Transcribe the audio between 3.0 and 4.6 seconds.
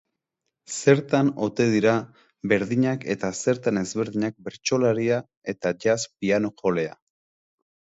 eta zertan ezberdinak